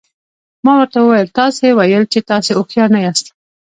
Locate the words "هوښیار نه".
2.57-2.99